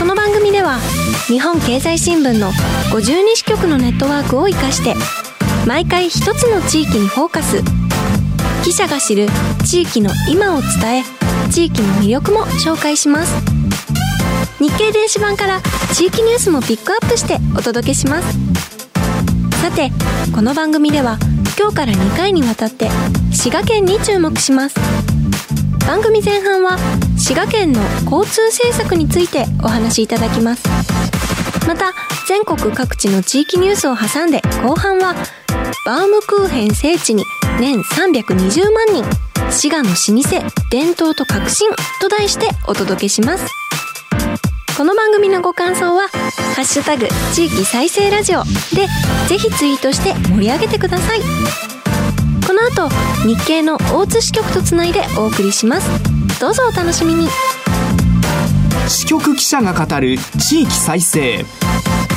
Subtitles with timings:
[0.00, 0.78] この番組では
[1.26, 2.50] 日本経済新聞の
[2.90, 4.94] 52支局のネットワークを生かして
[5.66, 7.62] 毎回一つの地域にフォーカス。
[8.64, 9.28] 記者が知る
[9.66, 13.34] 地域の今を伝え地域の魅力も紹介します。
[14.58, 15.60] 日経電子版から
[15.92, 18.38] 地域ニュースもピックアップしてお届けします。
[19.60, 19.92] さて
[20.34, 21.18] この番組では
[21.58, 22.88] 今日から2回にわたって
[23.32, 24.76] 滋賀県に注目します。
[25.86, 26.78] 番組前半は
[27.20, 30.66] 滋賀県の交通政策についてお話しいただきます。
[31.68, 31.92] また
[32.26, 35.14] 全国各地の地域ニュースを挟んで後半は
[35.84, 37.24] バームクーヘン聖地に
[37.60, 39.04] 年320万人
[39.50, 43.44] 滋賀の老舗伝統と革新と題してお届けします。
[44.76, 46.08] この番組のご感想は
[46.56, 48.88] 「ハッシュタグ地域再生ラジオ」で
[49.28, 51.20] ぜひツイートして盛り上げてください。
[52.46, 52.88] この後
[53.26, 56.09] 日経の大津支局とつないでお送りします。
[56.40, 57.28] どうぞお楽しみに。
[58.88, 61.44] 支局記者が語る地域再生。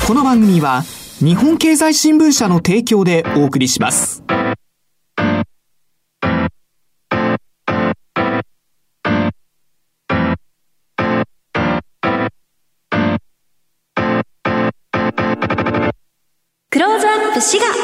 [0.07, 0.83] この番組は
[1.19, 4.23] 日本経済新聞社の提供でお送りします。
[16.69, 17.82] クローズアップ滋賀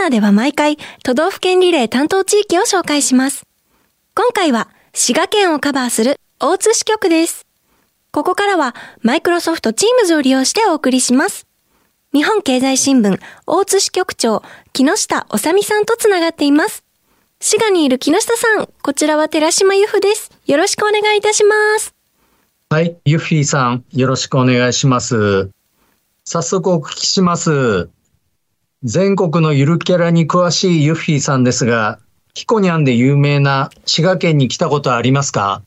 [0.00, 3.44] ナーでは毎回都道府県リレー担当地域を紹介します。
[4.14, 7.46] 今回は滋賀県をカバーする大津支局です。
[8.10, 11.46] ここからはマイクロソフト Teams を利用してお送りします。
[12.12, 16.82] 日本経済新聞大津支局長木下治美さんとつながっています。
[17.38, 20.30] 滋賀にいる木下さん、こちらは寺島由布です。
[20.46, 21.94] よろしくお願いいたします。
[22.70, 25.50] はい、ユッフィーさん、よろしくお願いします。
[26.24, 27.90] 早速お聞きします。
[28.82, 31.98] 全国のゆるキャラに詳しいユッフィーさんですが、
[32.32, 35.60] ヒコニャンで有名な滋賀県に来たことありますか？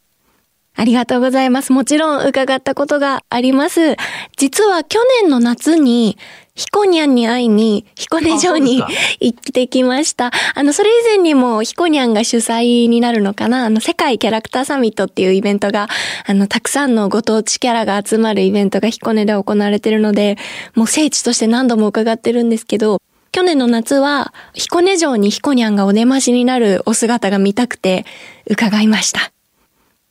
[0.75, 1.72] ありがとうございます。
[1.72, 3.96] もちろん伺ったことがあります。
[4.35, 6.18] 実は去年の夏に、
[6.55, 8.83] ヒコニャンに会いに、彦根城に
[9.19, 10.31] 行ってきました。
[10.53, 13.65] あの、それ以前にもヒコニャンが主催になるのかな？
[13.65, 15.87] あの、世界キャラクターサミットっていうイベントが、
[16.27, 20.37] あの、たくさんのご当地キャラが集まるイベントが彦根で行われてるので、
[20.75, 22.99] もう聖地として何度も伺ってるんですけど、
[23.31, 28.05] 去年の夏は、彦根城にヒコニャンがお出ましになるお姿が見たくて、
[28.47, 29.31] 伺いました。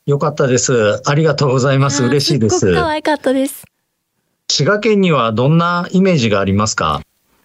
[0.06, 1.00] よかったです。
[1.09, 2.03] ありがとうございます。
[2.03, 2.82] 嬉しいですすっごく。
[2.82, 3.62] 可愛かったです。
[4.50, 7.00] 滋賀県にはどんなイメージがありますか？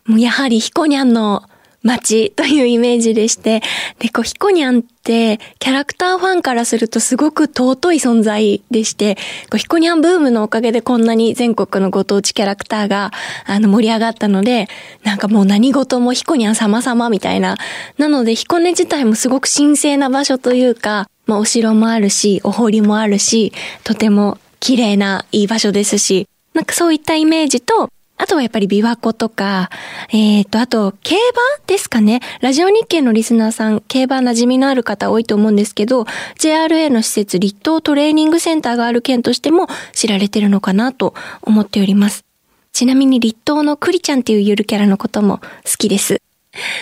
[0.10, 1.44] やはりヒコニャンの
[1.84, 3.62] 街というイメージでして、
[4.00, 9.16] で、こう、ヒコニャンって、キャラクターファンからするとすごく尊い存在でして、
[9.50, 13.12] こうヒコニャンブームのおかげでこんなに全国のご当地キャラクターが、
[13.46, 14.68] あの、盛り上がったので、
[15.04, 17.56] なんかもう何事もヒコニャン様々みたいな。
[17.98, 23.54] なので、彦根自体もすごく神聖な場所というか、まあ、お城もあるし、お堀もあるし、
[23.84, 26.28] とても綺麗ないい場所ですし、
[26.58, 27.88] なんかそういったイメージと、
[28.18, 29.70] あとはやっぱり琵琶湖とか、
[30.12, 32.20] えっ、と、あと、競馬ですかね。
[32.42, 36.08] ラジオ日経のリスナーさん、競馬馴染みのある方多いと思うんですけど、
[36.40, 41.14] JRA の施設、立東トレーニングセンターがある県としても知られてるのかなと
[41.44, 42.26] 思っております。
[42.74, 46.24] ちなみに立東のクリちゃんっていうゆるキャラのことも好きです。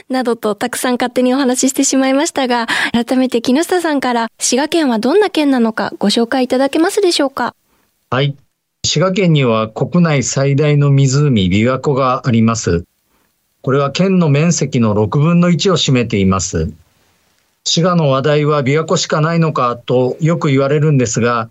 [0.07, 7.53] などとたくさん勝手にお話ししてしまいましたが、改めて木下さんから滋賀県はどんな県なのかご紹介いただけますでしょうか？
[8.09, 8.37] はい。
[8.85, 12.85] 滋賀県には国内最大の湖、琵琶湖があります。
[13.63, 16.71] これは県の面積の6分の1を占めています。
[17.63, 21.49] 滋賀の話題は琵琶湖しかないのかとよく言われるんですが、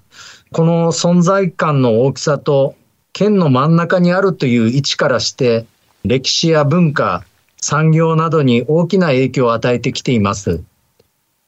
[0.53, 2.77] この存在感の大きさと
[3.13, 5.67] 県の真ん中にあるという位置からして、
[6.05, 7.25] 歴史や文化、
[7.61, 10.63] 産業などに大きな影響を与えてきています。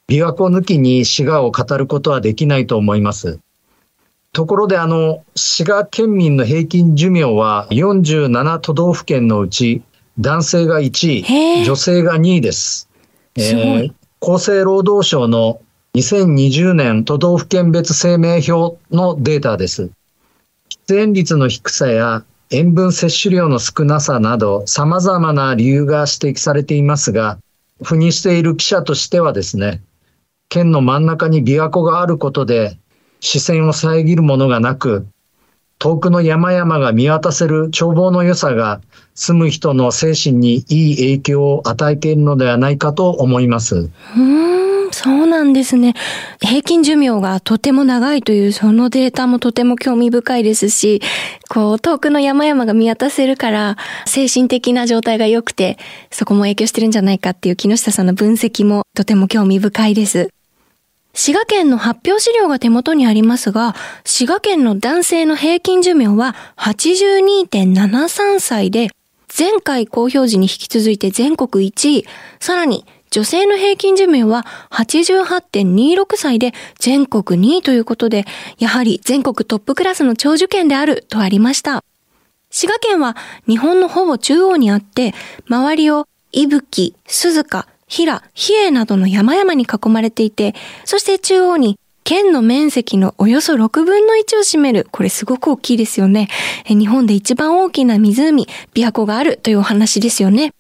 [0.09, 3.39] 琵琶湖抜きに滋賀を語ることはできないと思います。
[4.37, 9.83] ところであの、滋賀県民の平均寿命は47都道府県のうち
[10.19, 12.87] 男性が1位、女性が2位です。
[13.39, 15.63] すえー、厚生労働省の
[15.95, 19.85] 2020年都道府県別生命表のデータです。
[20.87, 27.39] 喫煙率の低さや塩分摂取量の少なさなど様々な理由が指摘されていますが、
[27.83, 29.81] 赴任している記者としてはですね、
[30.51, 32.77] 県の真ん中に琵琶湖があることで
[33.21, 35.07] 視線を遮るものがなく、
[35.79, 38.81] 遠くの山々が見渡せる眺望の良さが
[39.15, 43.91] 住む人の精神にいい影響を与えているのではないかと思います。
[44.17, 44.21] う
[44.89, 45.95] ん、そうなんですね。
[46.41, 51.03] 平均寿命がとても長いというそのデータもとても興味深いですし、
[51.51, 53.77] こう遠くの山々が見渡せるから
[54.07, 55.79] 精神的な状態が良くて
[56.11, 60.31] そこも影響してるんじゃないかっていう木下さんの分析もとても興味深いです。
[61.17, 63.75] 滋賀県の発表資料が手元にありますが、
[64.05, 68.91] 滋賀県の男性の平均寿命は82.73歳で、
[69.37, 72.07] 前回公表時に引き続いて全国1位、
[72.39, 78.27] さらに女性の平均寿命は88.26歳で全国2位ということで、
[78.59, 81.83] やはり全国トップクラスの長寿県であるとありました。
[82.51, 83.17] 滋賀県は
[83.49, 85.15] 日本のほぼ中央にあって、
[85.49, 90.55] 周りを伊吹、鈴鹿、平、比叡などの山々に囲まれていて、
[90.85, 96.29] そして中央に県の面積のおよそ6分の1を占める、これすごく大きいですよね。
[96.69, 100.53] 日本で一番大きな湖、琵琶湖があるというお話ですよね。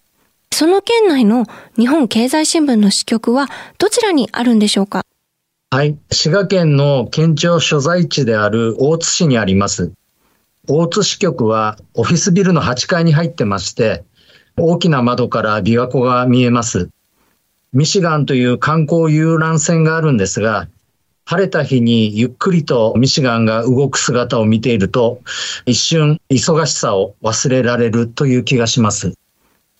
[0.52, 1.44] その県内の
[1.76, 5.02] 日本経済新聞の支局はどちらにあるんでしょうか？
[5.70, 5.98] はい。
[6.10, 9.92] 滋賀県の県庁所在地である大津市にあります。
[10.68, 14.04] 大津支局はオフィスビルの8階に入ってまして、
[14.56, 16.88] 大きな窓から琵琶湖が見えます。
[17.76, 20.66] ミシガンという観光遊覧船があるんですが、
[21.26, 25.20] 晴れた日にゆっくりとミシガンが動く姿を見ていると、
[25.66, 29.12] 一瞬忙しさを忘れられるという気がします。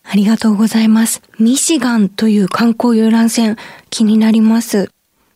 [0.03, 1.23] ありがとうございます。
[1.39, 3.57] ミシガンという観光遊覧船、
[3.89, 4.91] 気になります。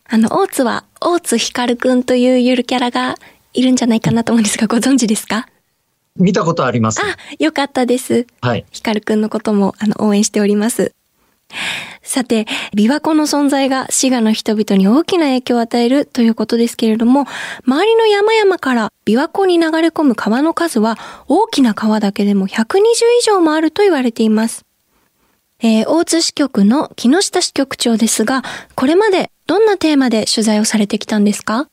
[0.08, 3.16] あの、大津は、大津光くんというゆるキャラが
[3.54, 5.48] いるんじゃないかなと思うんですが、ご存知ですか？
[6.14, 7.00] 見たことあります。
[7.00, 8.24] あ、よかったです。
[8.40, 8.64] はい。
[8.70, 10.92] 光くんのことも、あの、応援しております。
[12.02, 12.46] さて、
[12.76, 17.26] 琵琶湖の存在が滋賀の人々に大きな影響を与えるということですけれども、
[17.66, 22.78] 周りの山々から琵琶湖に流れ込む川の数は大きな川だけでも120
[23.20, 24.64] 以上もあると言われています。
[25.60, 28.42] えー、大津支局の木下支局長ですが、
[28.74, 31.68] これまでどんなテーマで取材をされてきたんですか？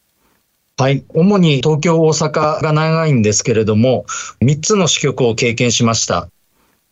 [0.78, 1.04] はい。
[1.10, 4.06] 主に東京、大阪が長いんですけれども、
[4.42, 6.30] 3つの支局を経験しました。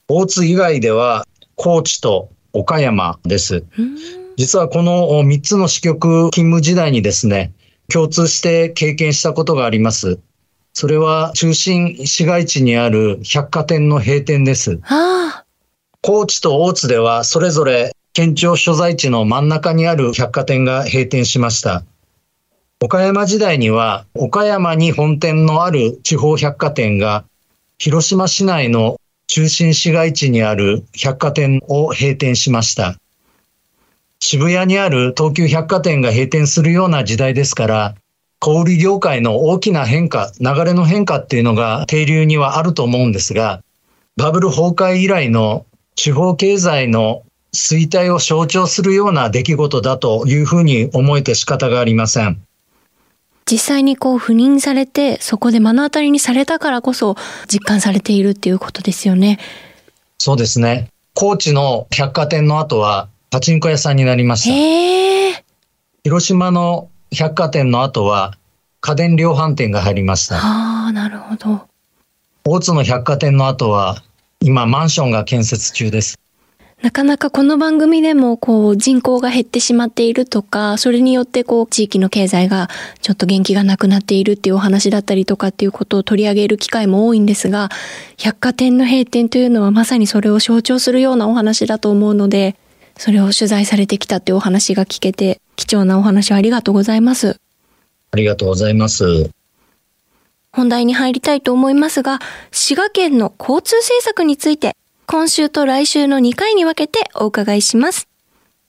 [0.10, 1.26] 大津以外では、
[1.56, 3.64] 高知と岡山です。
[4.36, 7.54] 実はこの3つの支局勤務時代にですね、
[7.88, 10.20] 共通して経験したことがあります。
[10.74, 14.80] それは中心市街地にある百貨店の閉店です。
[16.02, 21.84] 高知と大津ではそれぞれ県庁所在地の真ん中にある百貨店が閉店しました。
[22.82, 27.26] 岡山時代には岡山に本店のある地方百貨店が
[27.78, 32.96] 広島市内の中心市街地にある百貨店を閉店しました。
[34.20, 37.96] 渋谷にある東急百貨店が閉店するような時代ですから、
[38.40, 43.62] 小売業界の大きな変化、流れの変化っていうのが定流にはあると思うんですが、
[44.16, 47.24] バブル崩壊以来の地方経済の
[47.54, 52.47] 衰退を象徴するような出来事だというふうに思えて仕方がありません。
[53.50, 57.16] 実際にこう赴任されて、そこで目の当たりにされたからこそ
[57.48, 59.40] 実感されているっていうことですよね。
[60.18, 60.90] そうですね。
[61.14, 65.44] 高知の百貨店の後はパチンコ屋さんになりました。
[66.04, 68.38] 広島の百貨店の後は
[68.82, 70.38] 家電量販店が入りました。
[70.38, 71.62] ああ、なるほど。
[72.46, 74.04] 大津の百貨店の後は
[74.42, 76.20] 今マンションが建設中です。
[76.84, 82.70] なかなかこの番組でもこう人口が減ってしまっているとか、それによってこう地域の経済が
[83.02, 87.70] ちょっと元気がなくなっているっていうお話だったりとかっていうことを取り上げる機会も多いんですが、
[88.18, 92.56] 百貨店の閉店というのはまさにそれを象徴するようなお話だと思うので、
[92.96, 97.40] それを取材されてきたっていうお話が聞けて、貴重なお話をありがとうございます。
[98.12, 99.32] ありがとうございます。
[100.52, 102.20] 本題に入りたいと思いますが、
[102.52, 104.76] 滋賀県の交通政策について
[105.10, 108.10] 今週と来週の2回に分けてお伺いします。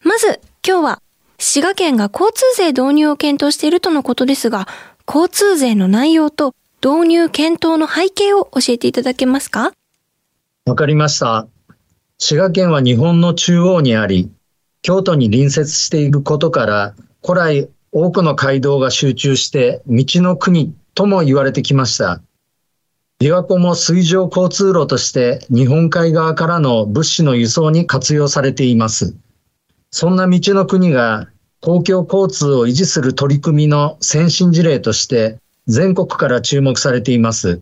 [0.04, 1.02] まず、今日は、
[1.36, 4.68] 滋賀県が交通税導入を検討しているとのことですが、
[5.04, 9.72] 交通税の内容と導入検討の背景を教えていただけますか？
[10.64, 11.48] わかりました。
[12.18, 14.30] 滋賀県は日本の中央にあり、
[14.82, 22.20] 京都に隣接していることから、古来多くの街道が集中して道の国とも言われてきました。
[23.20, 29.16] 琵琶湖も水上交通路として日本海側からの物資の輸送に活用されています。
[29.90, 31.28] そんな道の国が
[31.60, 37.60] 公共交通を維持する取り組みの先進事例として全国から注目されています。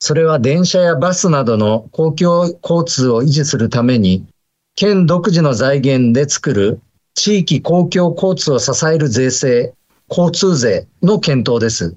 [0.00, 4.26] それは電車やバスなどの公共交通を維持するために、
[4.74, 6.80] 県独自の財源で作る
[7.14, 9.72] 地域公共交通を支える税制、
[10.10, 11.96] 交通税の検討です。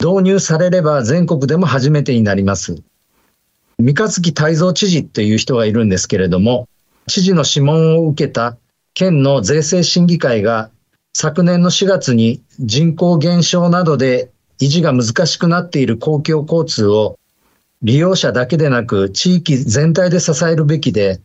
[0.00, 2.82] 導入されれば全国でも初めてになります。
[3.78, 6.68] 三日月泰造知事という人がいるんですけれども、
[7.06, 8.56] 知事の諮問を受けた
[8.94, 10.70] 県の税制審議会が
[11.12, 14.30] 昨年の4月に人口減少などで
[14.60, 17.18] 維持が難しくなっている公共交通を
[17.82, 21.20] 利用者だけでなく地域全体で支えるべきで、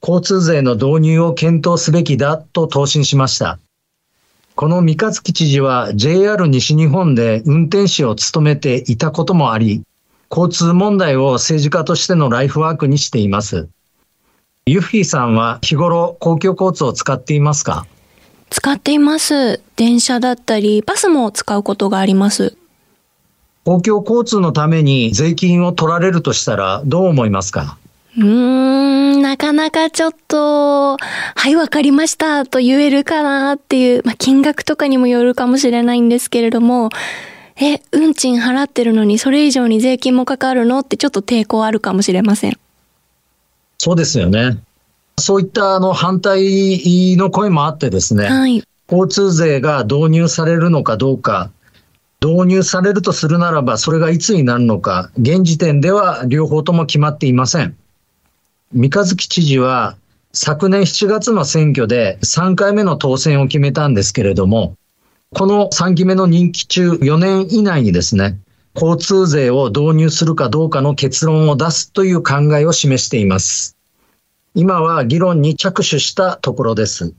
[0.00, 3.58] 交通税の導入を検討すべきだと答申しました。
[4.58, 9.84] この三日月知事は JR 西日本で運転士を務めていたこともあり、
[10.32, 13.68] 交通問題を政治家としてのライフワークにしています。
[14.66, 17.86] ユッフィーさんは日頃公共交通を使っていますか？
[18.50, 19.60] 使っています。
[19.76, 22.56] 電車だったり、バスも使うことがあります。
[23.64, 27.78] 公共交通のために税金を取られるとしたらどう思いますか？
[28.18, 36.90] うーん、なかなかちょっと、はい、わかりましたと言えるかなっていう、まあ、金額とかにもよるかもしれないんですけれども、
[37.60, 42.58] え、運賃払ってるのにそれ以上に税金もかかるのってちょっと抵抗あるかもしれません。
[43.78, 44.58] そうですよね。
[45.20, 51.50] そういったあの反対の声もあってですね、はい、交通税が導入されるのかどうか、
[52.20, 57.76] 導入されるとするならば、それがいつになるのか、現時点では両方とも決まっていません。
[58.74, 59.96] 三日月知事は、
[60.34, 64.74] 昨年7月の選挙で3回目の当選を決めたんですけれども、
[65.34, 68.38] この3期目の任期中4年以内にですね、
[68.74, 73.74] 交通税を導入するかどうかの結論を出すという考えを示しています。
[74.54, 77.14] 今は議論に着手したところです。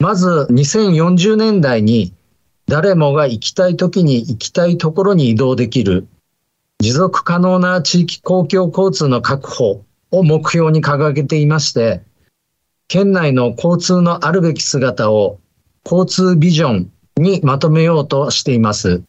[0.00, 2.12] まず2040年代に
[2.66, 6.08] 誰もが行きたい時に行きたいところに移動できる
[6.78, 12.02] 持続可能な地域公共交通の確保を目標に掲げていまして、
[12.86, 15.40] 県内の交通のあるべき姿を
[15.84, 19.02] 交通ビジョンにまとめようとしています。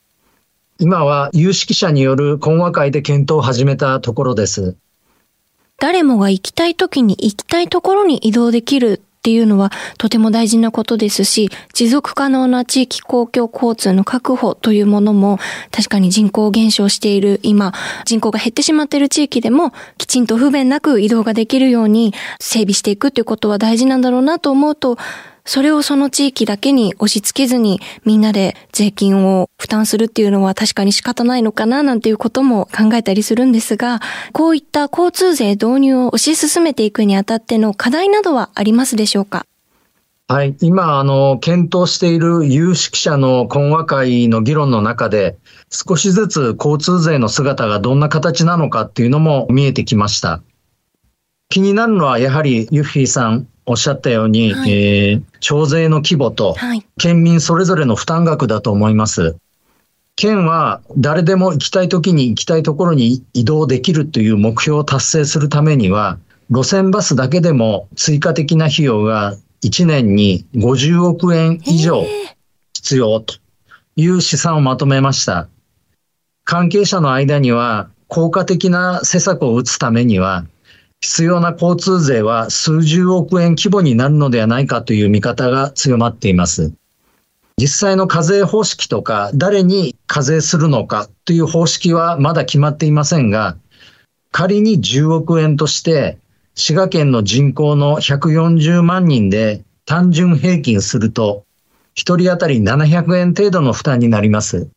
[0.80, 4.76] 今は有識者による懇話会で検討を始めたところです。
[5.80, 15.40] 誰もが行きたい時に行きたいところに移動できるっていうのはとても大事なことですし、持続可能な地域公共交通の確保というものも
[15.72, 17.72] 確かに人口減少している今、
[18.04, 24.98] 人口が減ってしまっている地域でもきちんと不便なく移動ができるように整備していくということは大事なんだろうなと思うと、
[25.46, 34.00] それをその地域だけに押し付けずにみんなで税金を負担するっていうのは確かに仕方ないのかななんていうことも考えたりするんですが、
[34.32, 39.46] こういった交通税導入を推し進めていくにあたっての課題などはありますでしょうか？
[40.30, 40.56] はい。
[40.62, 45.38] 今、あの、検討している有識者の懇話会の議論の中で、
[45.70, 50.42] 少しずつ交通税の姿がどんな形なのかっていうのも見えてきました。
[51.50, 56.56] 気になるのは、やはりユッフィーさんおっしゃったように、はい、えー、徴税の規模と、
[56.98, 59.36] 県民それぞれの負担額だと思います。
[60.16, 66.18] 県は誰でも行きたい時に行きたいところに移動できるという目標を達成するためには、
[66.50, 72.06] 路線バスだけでも追加的な費用が1年に50億円以上
[72.74, 73.36] 必要と
[73.96, 75.48] いう試算をまとめました。
[76.44, 80.46] 関係者の間には効果的な施策を打つためには
[81.04, 86.72] 必要な交通税は数十億円規模になるのではないかという見方が強まっています。
[87.58, 93.58] 実際の課税方式とか、誰に課税するのかという方式はまだ決まっていませんが、
[94.32, 96.20] 仮に10億円として、
[96.56, 101.44] 滋賀県の人口の140万人で単純平均すると、
[101.96, 104.70] 1人当たり700円程度の負担になります。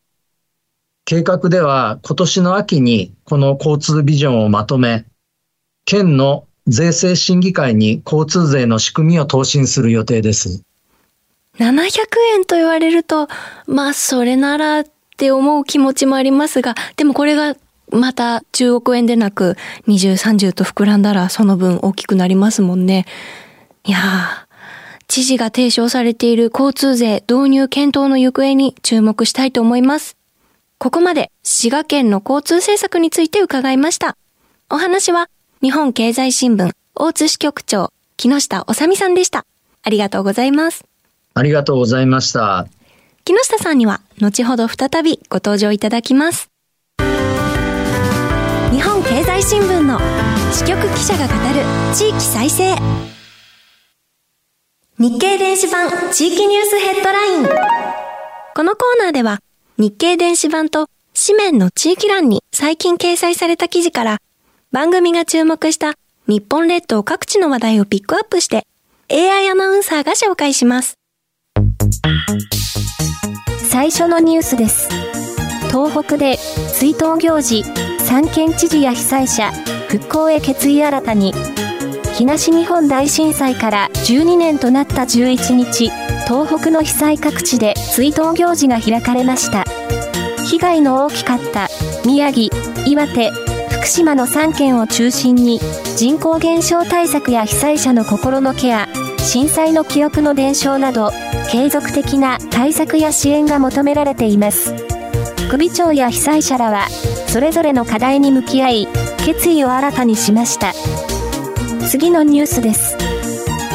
[1.05, 5.05] 計画では今年の秋にこの交通ビジョンをまとめ、
[5.87, 10.63] 県の税制審議会に交通税の仕組みを答申する予定です。
[11.59, 11.89] 700
[12.35, 13.29] 円と言われると、
[13.69, 17.57] まあそれならって思う気持ちもありますが、でもこれが
[17.93, 23.07] また10億円でなく20、30と膨らんだらその分大きくなりますもんね。
[23.85, 24.47] いやー、
[25.07, 30.17] 知事が提唱されている交通税導入検討の行方に注目したいと思います。
[30.79, 34.17] ここまで滋賀県の交通政策について伺いました。
[34.69, 35.29] お話は
[35.67, 39.45] 日本経済新聞大津支局長木下治美さんでした。
[39.83, 40.85] ありがとうございます。
[41.35, 42.69] ありがとうございました。
[43.25, 46.51] 木下さんには後ほど再びご登場いただきます。
[47.01, 47.05] 日
[48.81, 49.99] 本経済新聞の
[50.53, 52.77] 支局記者が語る地域再生。
[55.01, 57.47] 日経電子版地域ニュースヘッドライン。
[58.55, 59.41] このコーナーでは
[59.79, 64.19] 日経電子版と紙面の地域欄に最近掲載された記事から
[64.73, 65.95] 番組が注目した
[66.27, 68.67] 日本列島各地の話題をピックアップして
[69.11, 70.95] AI アナウンサーが紹介します。
[73.71, 74.89] 最初のニュースです。
[75.69, 76.37] 東北で
[76.75, 77.63] 追悼行事、
[78.01, 79.53] 三県知事や被災者、
[79.89, 81.33] 復興へ決意新たに、
[82.15, 85.91] 東日本大震災から12年となった11日、
[86.27, 89.65] 東北の被災各地で追悼行事が開かれました。
[90.47, 91.69] 被害の大きかった
[92.05, 92.49] 宮城、
[92.87, 93.31] 岩手、
[93.87, 95.61] 福島の3県を中心に
[95.97, 98.89] 人口減少対策や被災者の心のケア、
[99.19, 101.13] 震災の記憶の伝承など
[101.53, 104.75] 継続的な対策や支援が求められています。
[105.49, 106.89] 首長や被災者らは
[107.29, 108.89] それぞれの課題に向き合い
[109.25, 110.73] 決意を新たにしました。
[111.89, 112.97] 次のニュースです。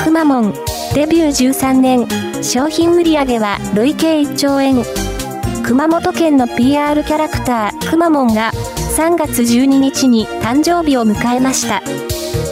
[0.03, 0.53] くまモン
[0.93, 4.83] デビュー13年商品売上は累計1兆円
[5.63, 8.51] 熊本県の PR キャラクターくまモンが
[9.01, 11.81] 3月12日に誕生日を迎えました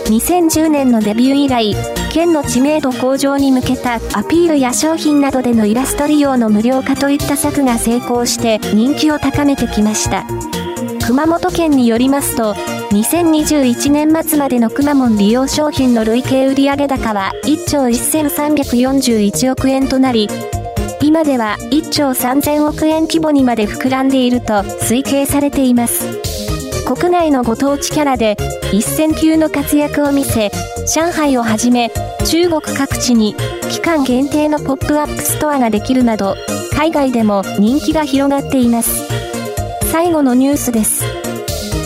[0.10, 1.75] 2010年のデビュー以来
[2.12, 10.25] 県の知名度向上に向けたアピールや商品などでのイラスト利用の無料化といった策が成功して人気を高めてきました
[11.06, 20.27] 熊本県によりますと2021年末までのくまモン利用商品の累計売上高は1兆1341億円となり
[21.00, 26.28] 今では1兆3000億円規模にまで膨らんでいると推計されています。
[26.89, 28.36] 国内のご当地キャラで
[28.74, 30.50] 一線級の活躍を見せ、
[30.91, 31.91] 上海をはじめ
[32.25, 33.36] 中国各地に
[33.69, 36.36] 期間限定のポップアップストアができるなど、
[36.75, 39.08] 海外でも人気が広がっています。
[39.91, 41.06] 最後のニュースです。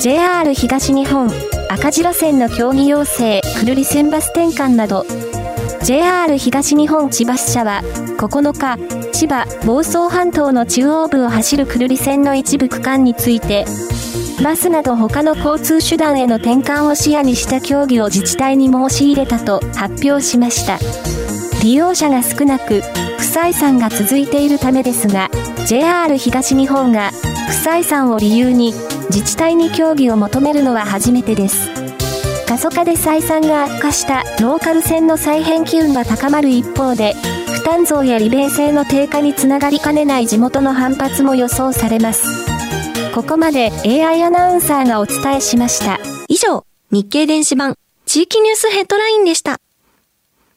[0.01, 1.29] JR 東日本
[1.69, 5.05] 赤字路線の協議要請、久留里線バス転換など、
[5.83, 7.81] JR 東日本千葉支社は
[8.17, 8.77] 9日、
[9.11, 13.65] 千葉房総半島の中央部を走る久留里線の一部区間について、
[14.41, 20.79] バスなど他の交通手段への転換を視野にした協議を自治体に申し入れたと発表しました。
[21.61, 25.29] 利用者が少なく、不採算が続いているためですが、
[25.67, 28.73] JR 東日本が不採算を理由に
[29.09, 31.69] 自治体に協議を求めるのは初めてです。
[32.47, 37.13] 過疎化で採算が悪化したローカル線の再編機運が高まる一方で、
[37.53, 42.52] 負担増や利便性の低下につながりかねない地元の反発も予想されます。
[43.13, 45.99] ここまで AI アナウンサーがお伝えしました。
[46.29, 47.75] 以上、日経電子版
[48.07, 49.59] 地域ニュースヘッドラインでした。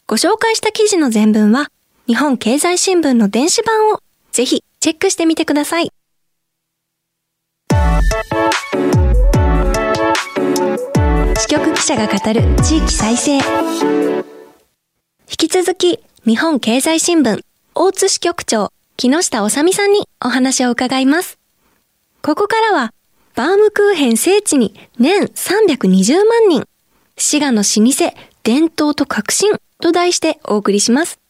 [0.06, 1.68] ご紹介した記事の全文は、
[2.06, 4.00] 日本経済新聞の電子版を
[4.32, 5.90] ぜひチェックしてみてください。
[11.38, 13.34] 支局記者が語る地域再生。
[13.34, 13.42] 引
[15.28, 17.42] き続き、日本経済新聞、
[17.74, 21.38] 大津支局長、木下治美さんにお話を伺います。
[22.26, 22.92] ここからは、
[23.36, 26.64] バームクーヘン聖地に年320万人、
[27.16, 27.62] 滋賀の老
[27.92, 28.12] 舗、
[28.42, 31.20] 伝統と革新と題してお送りします。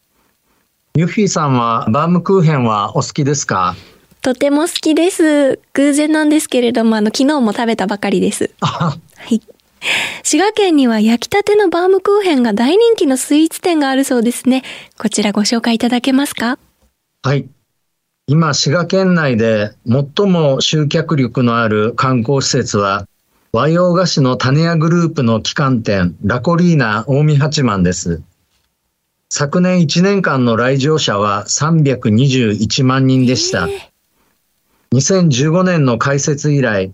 [0.95, 3.75] ユッフィーさんはバームクーヘンはお好きですか？
[4.23, 5.59] とても好きです。
[5.73, 8.49] 偶然なんですけれども、あの、昨日も食べたばかりです。
[8.61, 8.97] は
[9.29, 9.39] い。
[10.23, 14.63] 滋賀県には焼きたてのバームクーヘンが大人気のスイーツ店があるそうですね。
[14.97, 16.57] こちらご紹介いただけますか？
[17.21, 17.47] はい。
[18.29, 23.07] 今、滋賀県内で最も集客力のある観光施設は、
[23.53, 28.21] 和洋菓子の種屋グループの旗艦店、ラコリーナ近江八幡です。
[29.29, 33.69] 昨年1年間の来場者は321万人でした。
[34.91, 36.91] 2015年の開設以来、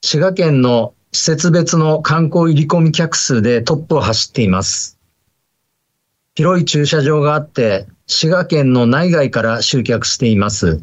[0.00, 4.99] 滋賀県の施設別の観光入り込み客数でトップを走っています。
[6.40, 10.82] 広い駐車場があって、滋賀県の内外から集客しています。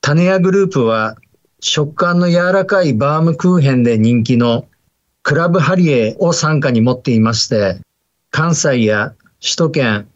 [0.00, 1.16] 種屋グループは、
[1.60, 4.66] 食感の柔らかいバームクーヘンで人気の
[5.22, 7.78] クラブハリエを傘下に持っていまして、
[8.32, 10.08] 関西や首都圏、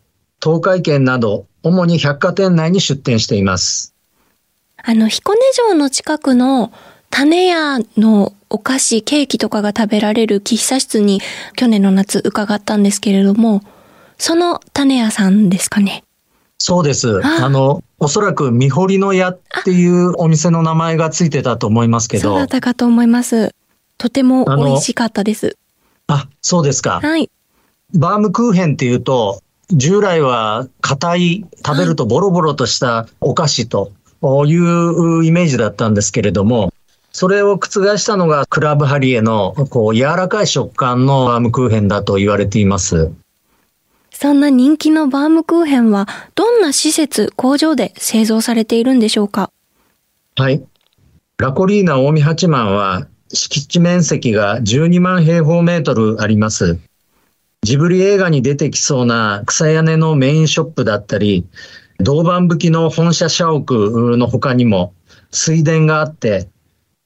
[0.43, 3.95] 東海圏など、主に百貨店内に出店しています。
[4.83, 6.73] あの、彦根城の近くの
[7.11, 11.21] 種屋のお菓子、ケーキとかが食べられる喫茶室に
[11.55, 13.63] 去年の夏伺ったんですけれども、
[14.21, 16.05] その種屋さんですかね。
[16.59, 17.25] そうです。
[17.25, 22.23] あの、おそらく見堀の屋っていうお店の名前がついてたと思いますけど。
[22.23, 23.55] そうだったかと思います。
[23.97, 25.57] とても美味しかったです。
[26.07, 27.01] あそうですか。
[27.03, 27.31] はい。
[27.95, 33.91] バームクーヘンっていうと、従来は硬い、食べるとボロボロとしたお菓子と
[34.47, 36.75] いうイメージだったんですけれども、
[37.11, 43.13] それを覆したのがクラブハリエのこう柔らかい食感のバームクーヘンだと言われています。
[44.23, 49.51] そんな人気のバームクーヘンはどんな施設、工場で製造されているんでしょうか？
[50.37, 50.63] はい。
[51.39, 56.79] ラコリーナ近江八幡は敷地面積が12万平方メートルあります。
[57.63, 61.47] ジブリ映画に出てきそうな草屋根のメインショップだったり、
[61.99, 63.65] 銅板吹きの本社社屋
[64.19, 64.93] の他にも
[65.31, 66.47] 水田があって、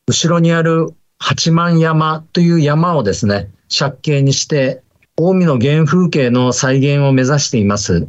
[0.09, 0.89] 後ろにある
[1.21, 4.83] 八幡山という山をですね、借景にして、
[5.17, 8.09] 近江の原風景の再現を目指しています。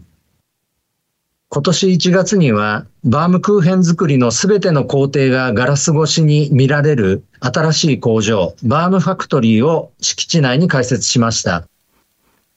[1.50, 11.68] 今年1月には、バームクーヘン作りのすべての工程がガラス越しに見られる新しい工場、バームファクトリーを敷地内に開設しました。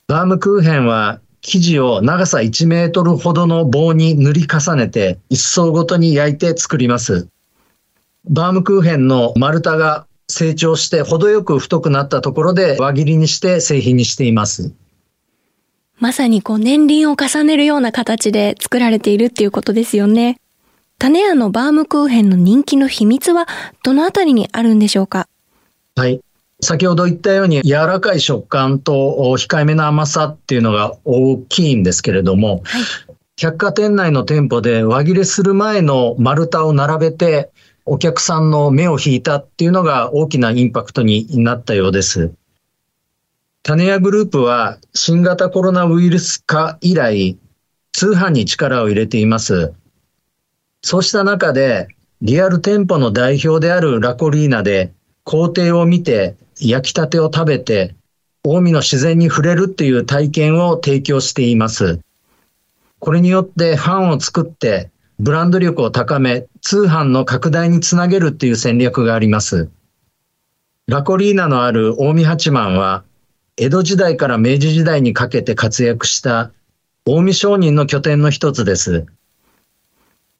[0.07, 7.29] バームクーヘンは生地を長さ1メートルほどの棒に塗り重ねて一層ごとに焼いて作ります。
[8.25, 14.73] バームクーヘンの丸太が成長して程よく太くなったところで輪切りにして製品にしています。
[15.99, 20.39] まさにこう年輪を重ねるような形で作られているっていうことですよね。
[20.99, 23.47] 種屋のバームクーヘンの人気の秘密は
[23.83, 25.29] どのあたりにあるんでしょうか？
[25.97, 26.21] はい。
[26.61, 28.93] 先ほど言ったように柔らかい食感と
[29.39, 32.83] 控えめな甘さっていうのが大きいんですけれども、はい、
[33.37, 37.51] 百貨店内の店舗で輪切れする前の丸太を並べて
[37.91, 42.33] お客さんの目を引いたっていうのが大きなインパクトになったようです。
[43.63, 47.39] 種屋グループは新型コロナウイルス化以来、
[47.93, 49.73] 通販に力を入れています。
[50.83, 51.89] そうした中で、
[52.21, 54.93] リアル店舗の代表であるラコリーナで
[55.25, 57.95] 工程を見て焼きたてを食べて、
[58.45, 62.01] 近江の自然に触れるっていう体験を提供しています。
[62.99, 69.69] これによってファンを作って、ブランド力を高め、通販の拡大につなげるっていう戦略があります。
[70.87, 73.03] ラコリーナのある近江八幡は、
[73.57, 76.53] 江戸時代から明治時代にかけて活躍した
[77.05, 79.07] 近江商人の拠点の一つです。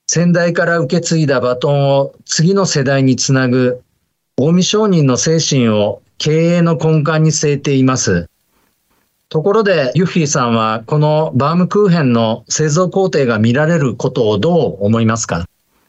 [0.07, 3.83] 先代から受け継いだバトンを次の世代につなぐ
[4.37, 8.31] 近江商人の精神を経営の根幹に据えています。
[9.31, 15.45] ところで、ユッフィーさんは、このバームクーヘンの製造工程が見られることをどう思いますか？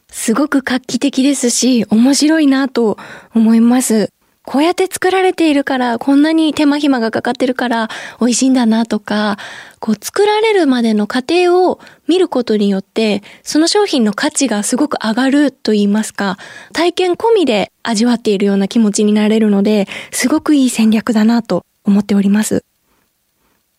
[0.08, 2.98] すごく画期的ですし、面白いなと
[3.34, 4.10] 思います。
[4.44, 7.88] こうやって作られているから、こんなに手間暇がかかってるから
[8.20, 9.38] 美味しいんだなとか、
[9.78, 16.36] こう作られるまでの過程を見ることによって、その商品の価値がすごく上がると言いますか、
[16.74, 22.64] 体験込みで味わっているような気持ちになれるので、すごくいい戦略だなと思っております。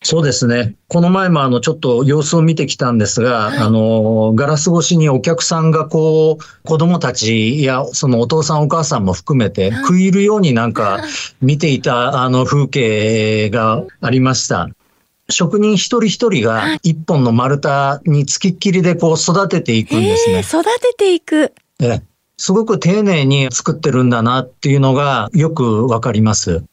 [0.04, 0.74] そうですね。
[0.88, 11.04] この前もあの、ちょっと様子を見てきたんですが、はい、あの、ガラス越しにお客さんがこう、子供たちや、そのお父さんお母さんも含めて、食い入るようになんか
[11.40, 14.70] 見ていたあの風景がありました。
[15.30, 20.40] 職人一人一人が一本の丸太につきっきりでこう育てていくんですね。
[20.40, 21.54] 育てていく。
[21.80, 22.02] え
[22.38, 26.64] すごく丁寧に作ってるんだなっていうのがよくわかります。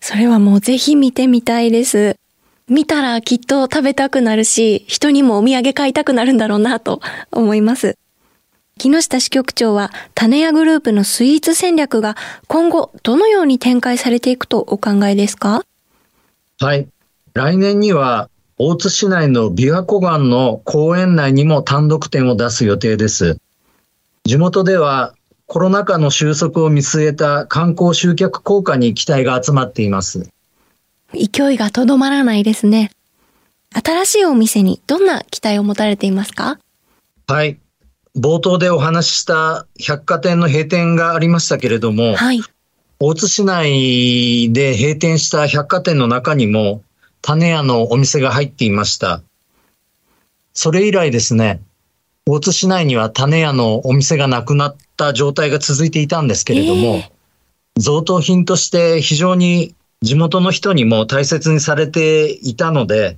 [0.00, 2.16] それはもうぜひ見てみたいです。
[2.66, 7.98] 見たらきっと食べたくなるし、人にもお土産買いたくなるんだろうなと思います。
[8.78, 12.16] 木下支局長は種屋グループのスイーツ戦略が
[12.48, 15.62] 今後どのように展開されていくとお考えですか？
[16.58, 16.88] はい。
[17.34, 23.36] 来年には大津市内の琵琶湖岸の公園内にも単独店を出す予定です。
[24.24, 25.14] 地元では
[25.46, 30.30] コロナ禍の収束を見据えた観光集客効果に期待が集まっています。
[31.14, 32.90] 勢いがとどまらないですね。
[33.72, 36.58] 新しいお店にどんな期待を持たれていますか？
[37.26, 37.58] はい。
[38.16, 42.40] 冒頭でお話しした百貨店の閉店がありましたけれども、はい、
[43.00, 46.82] 大津市内で閉店した百貨店の中にも
[47.22, 49.22] 種屋のお店が入っていました。
[50.52, 51.60] それ以来ですね、
[52.26, 59.74] 大津市内には種屋のお店がなくなった状態が続いていたんですけれども、えー、贈答品として非常に
[60.04, 63.16] 地元の人にも大切にされていたので、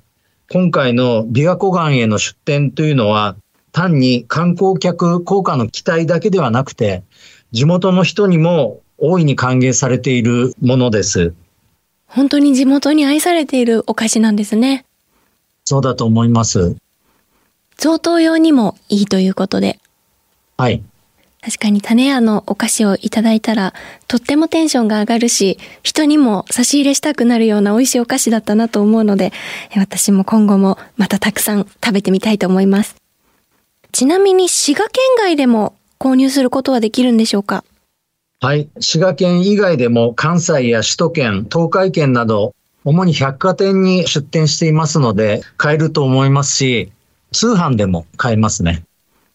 [0.52, 3.34] 今回の琵琶湖岸への出店というのは、
[3.72, 7.02] 単に観光客効果の期待だけではなくて、
[7.50, 11.34] 地元の人にも大いに歓迎されているものです。
[12.06, 14.84] 本当に地元に愛されているお菓子なんですね。
[15.64, 16.76] そうだと思います。
[17.78, 19.80] 贈答用にもいいということで。
[20.56, 20.84] はい。
[21.46, 23.72] 確かに種屋のお菓子をいただいたら、
[24.08, 29.32] とってもテンションが上がるし、人にも差し入れしたくなるような美味しいお菓子だったなと思うので、
[29.76, 32.96] 私も今後もまたたくさん食べてみたいと思います。
[33.92, 37.62] ちなみに滋賀県外でも購入することはできるんでしょうか？
[38.40, 38.68] はい。
[38.80, 46.90] 滋賀県以外でも関西や首都圏、東海圏など、主に百貨店に出店していますので、買えると思いますし、
[47.30, 48.82] 通販でも買えますね。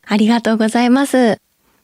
[0.05, 1.37] ありがとうございます。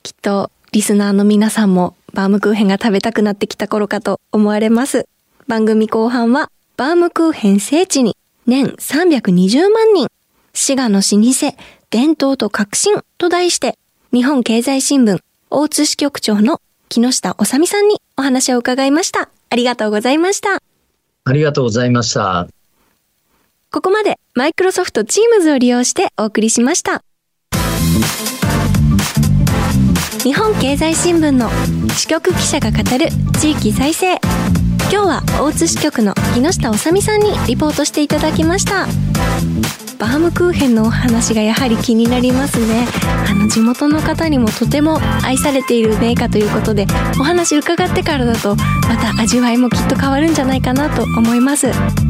[0.08, 5.06] きっとリスナーの皆さんもバームクーヘンが食べたくなってきた頃かと思われます。
[5.50, 8.16] 番組後半はバームクーヘン聖地に
[8.46, 10.08] 年320万人、
[10.54, 11.58] 滋賀の老舗、
[11.90, 13.78] 伝統と革新と題して、
[14.14, 19.28] 日本経済新聞大津支局長の木下治美さんにお話を伺いました。
[19.50, 20.62] ありがとうございました。
[21.26, 22.48] ありがとうございました。
[23.72, 27.02] ここまでマイクロソフト Teams を利用してお送りしました。
[30.28, 31.50] 日本経済新聞の
[31.94, 33.08] 支局記者が語る
[33.40, 34.16] 地域再生。
[34.16, 38.88] 今日は大津支局の木下治美さんにリポートしていただきました。
[39.98, 42.86] バームクーヘンのお話がやはり気になりますね。
[43.26, 46.88] あの地元の方にもとても愛されているメーカーということで
[47.18, 48.58] お話伺ってからだと
[48.90, 51.68] また味わいもきっと変わるんじゃないかなと思います。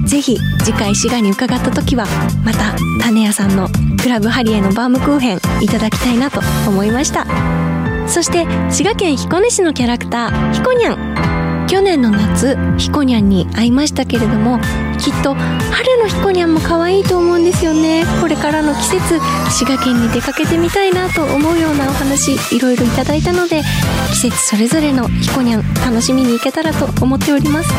[0.08, 2.08] ぜひ次回滋賀に伺った時は
[2.44, 3.70] また種屋さんの
[4.02, 7.77] クラブハリエのバームクーヘンいただきたいなと思いました。
[8.08, 11.68] そして滋賀県彦根市のキャラクターひこにゃん。
[11.68, 14.58] 去年の夏ひこにゃんに会いましたけれども
[14.98, 18.06] きっと春のひこにゃんも可愛いと思うんですよね。
[18.22, 19.20] これからの季節
[19.52, 23.64] 滋賀県に出かけてみたいなと思うようなお話いろいろいただいたので
[24.12, 27.70] 季節それぞれのひこにゃん楽しみに行けたらと思っております。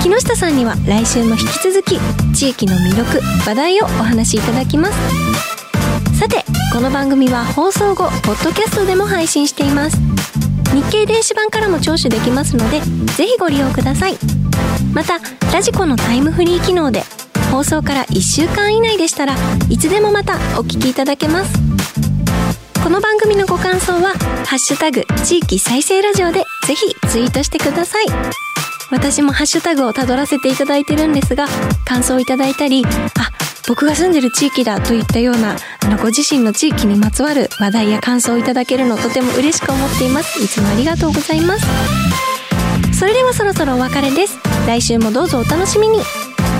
[0.00, 1.98] 木下さんには来週も引き続き
[2.34, 4.98] 地域の魅力話題をお話しいただきます。
[6.18, 9.98] さてこの番組は放送後ポッドキャストでも配信しています。
[10.74, 12.80] 日経電子版からも聴取できますので
[13.14, 14.16] ぜひご利用ください。
[14.94, 15.18] また
[15.52, 17.04] ラジコのタイムフリー機能で
[17.50, 19.36] 放送から1週間以内でしたら
[19.68, 21.52] いつでもまたお聞きいただけます。
[22.82, 24.14] この番組のご感想は
[24.48, 28.06] 「ハッシュタグ地域再生ラジオ」でぜひツイートしてください。
[28.90, 31.48] 私もハッシュタグをたどらせていただいてるんですが
[31.86, 32.84] 感想をいただいたり
[33.18, 33.31] あ
[33.68, 40.42] 僕が住んでる地域だといったようなあのご自身の地域にまつわる話題や感想をいただけるのとても嬉しく思っています。
[40.42, 41.66] いつもありがとうございます。
[42.98, 44.38] それではそろそろお別れです。
[44.66, 46.00] 来週もどうぞお楽しみに。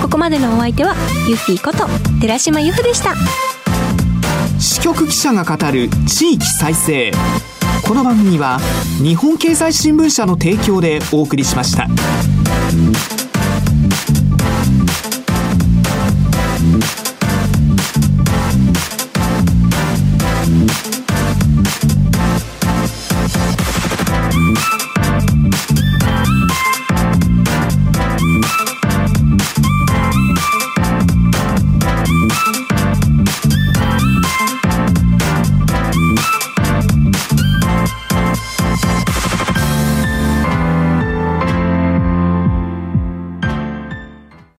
[0.01, 0.95] ここまでのお相手は
[1.27, 1.87] ユフィーこと
[2.19, 3.15] 寺島由布でした。
[4.59, 7.11] 支局記者が語る地域再生。
[7.85, 8.59] この番組は
[9.01, 11.87] 日本経済新聞社の提供でお送りしました。